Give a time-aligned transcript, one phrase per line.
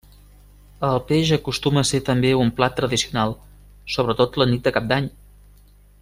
[0.87, 3.35] El peix acostuma a ser també un plat tradicional,
[3.97, 5.11] sobretot la nit del Cap d'Any.